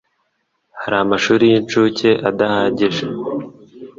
Hari 0.81 0.95
amashuri 1.03 1.43
y'inshuke 1.51 2.09
adahagije 2.29 3.05